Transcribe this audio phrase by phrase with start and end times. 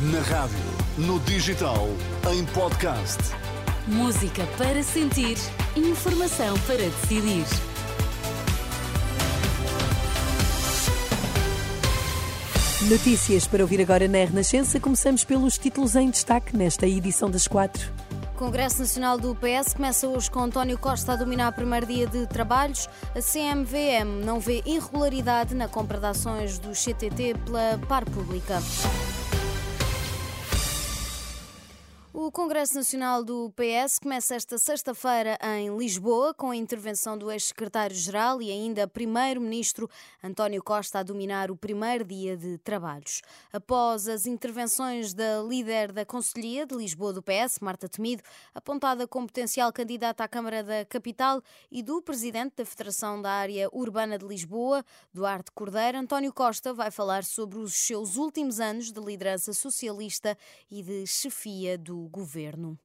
[0.00, 0.56] Na rádio,
[0.96, 1.88] no digital,
[2.32, 3.18] em podcast.
[3.88, 5.36] Música para sentir,
[5.74, 7.44] informação para decidir.
[12.88, 14.78] Notícias para ouvir agora na Renascença.
[14.78, 17.92] Começamos pelos títulos em destaque nesta edição das quatro.
[18.36, 22.24] Congresso Nacional do PS começa hoje com António Costa a dominar o primeiro dia de
[22.28, 22.88] trabalhos.
[23.16, 28.62] A CMVM não vê irregularidade na compra de ações do CTT pela par pública.
[32.28, 38.42] O Congresso Nacional do PS começa esta sexta-feira em Lisboa, com a intervenção do ex-secretário-geral
[38.42, 39.88] e ainda primeiro-ministro
[40.22, 43.22] António Costa a dominar o primeiro dia de trabalhos.
[43.50, 48.22] Após as intervenções da líder da Conselhia de Lisboa do PS, Marta Temido,
[48.54, 53.70] apontada como potencial candidata à Câmara da Capital, e do presidente da Federação da Área
[53.72, 59.00] Urbana de Lisboa, Duarte Cordeiro, António Costa vai falar sobre os seus últimos anos de
[59.00, 60.36] liderança socialista
[60.70, 62.78] e de chefia do governo governo.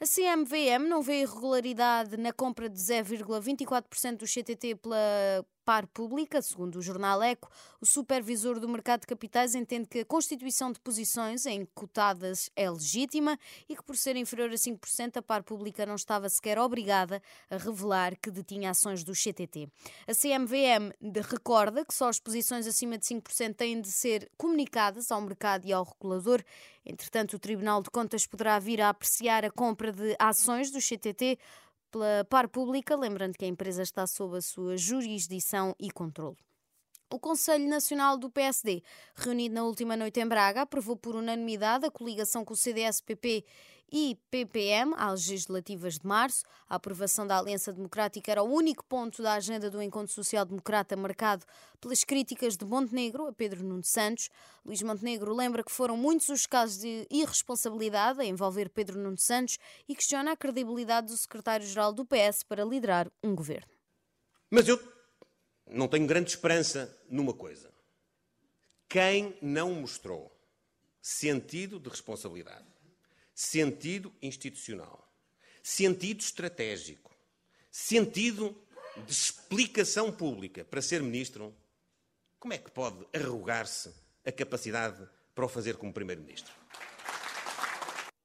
[0.00, 6.76] A CMVM não vê irregularidade na compra de 0,24% do CTT pela par pública, segundo
[6.76, 7.50] o jornal Eco,
[7.80, 12.70] o supervisor do mercado de capitais entende que a constituição de posições em cotadas é
[12.70, 13.36] legítima
[13.68, 17.56] e que, por ser inferior a 5%, a par pública não estava sequer obrigada a
[17.56, 19.68] revelar que detinha ações do CTT.
[20.06, 20.92] A CMVM
[21.28, 25.72] recorda que só as posições acima de 5% têm de ser comunicadas ao mercado e
[25.72, 26.44] ao regulador.
[26.84, 31.36] Entretanto, o Tribunal de Contas poderá vir a apreciar a compra de ações do CTT
[31.96, 36.36] pela par pública, lembrando que a empresa está sob a sua jurisdição e controle.
[37.08, 38.82] O Conselho Nacional do PSD,
[39.14, 43.44] reunido na última noite em Braga, aprovou por unanimidade a coligação com o CDS-PP
[43.92, 46.42] e PPM às legislativas de março.
[46.68, 50.96] A aprovação da Aliança Democrática era o único ponto da agenda do Encontro Social Democrata
[50.96, 51.46] marcado
[51.80, 54.28] pelas críticas de Montenegro a Pedro Nuno Santos.
[54.64, 59.58] Luís Montenegro lembra que foram muitos os casos de irresponsabilidade a envolver Pedro Nuno Santos
[59.88, 63.70] e questiona a credibilidade do secretário-geral do PS para liderar um governo.
[64.50, 64.95] Mas eu
[65.66, 67.72] não tenho grande esperança numa coisa.
[68.88, 70.32] Quem não mostrou
[71.00, 72.76] sentido de responsabilidade
[73.36, 75.06] sentido institucional,
[75.62, 77.14] sentido estratégico,
[77.70, 78.56] sentido
[79.04, 81.54] de explicação pública para ser ministro,
[82.40, 83.92] como é que pode arrogar-se
[84.24, 86.50] a capacidade para o fazer como primeiro-ministro?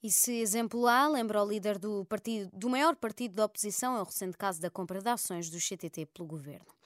[0.00, 4.00] E se exemplo há, lembra o líder do, partido, do maior partido da oposição, é
[4.00, 6.79] o recente caso da compra de ações do CTT pelo governo.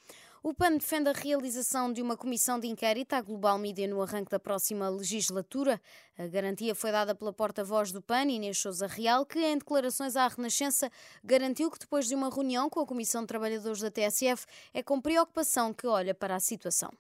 [0.46, 4.30] O PAN defende a realização de uma comissão de inquérito à Global Media no arranque
[4.30, 5.80] da próxima legislatura.
[6.18, 10.28] A garantia foi dada pela porta-voz do PAN, Inês Souza Real, que em declarações à
[10.28, 10.90] Renascença
[11.24, 14.44] garantiu que depois de uma reunião com a Comissão de Trabalhadores da TSF
[14.74, 16.90] é com preocupação que olha para a situação.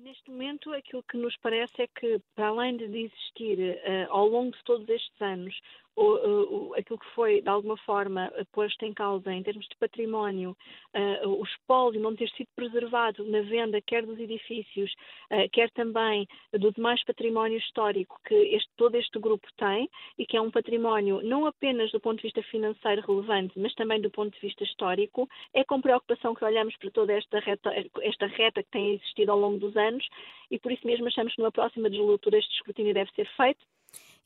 [0.00, 4.56] Neste momento, aquilo que nos parece é que, para além de existir uh, ao longo
[4.56, 5.54] de todos estes anos
[5.98, 10.56] o, o, aquilo que foi, de alguma forma, posto em causa em termos de património,
[10.94, 14.92] uh, o espólio não ter sido preservado na venda, quer dos edifícios,
[15.32, 20.36] uh, quer também do demais património histórico que este, todo este grupo tem, e que
[20.36, 24.32] é um património não apenas do ponto de vista financeiro relevante, mas também do ponto
[24.32, 27.72] de vista histórico, é com preocupação que olhamos para toda esta reta,
[28.02, 30.06] esta reta que tem existido ao longo dos anos,
[30.50, 33.66] e por isso mesmo achamos que numa próxima legislatura este escrutínio deve ser feito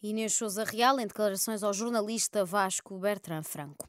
[0.05, 3.89] Inês Souza Real, em declarações ao jornalista Vasco Bertrand Franco.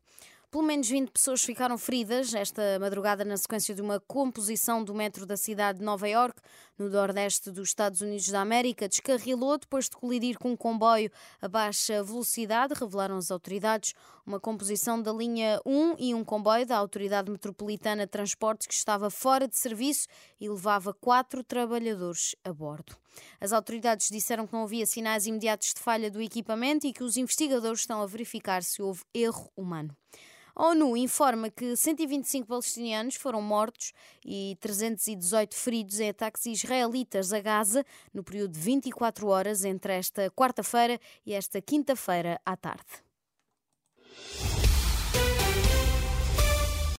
[0.53, 5.25] Pelo menos 20 pessoas ficaram feridas esta madrugada na sequência de uma composição do metro
[5.25, 6.39] da cidade de Nova York,
[6.77, 8.87] no nordeste dos Estados Unidos da América.
[8.87, 11.09] Descarrilou depois de colidir com um comboio
[11.41, 13.95] a baixa velocidade, revelaram as autoridades.
[14.27, 19.09] Uma composição da linha 1 e um comboio da Autoridade Metropolitana de Transportes que estava
[19.09, 20.07] fora de serviço
[20.39, 22.95] e levava quatro trabalhadores a bordo.
[23.41, 27.17] As autoridades disseram que não havia sinais imediatos de falha do equipamento e que os
[27.17, 29.97] investigadores estão a verificar se houve erro humano.
[30.55, 33.91] A ONU informa que 125 palestinianos foram mortos
[34.23, 37.83] e 318 feridos em ataques israelitas a Gaza
[38.13, 43.03] no período de 24 horas entre esta quarta-feira e esta quinta-feira à tarde.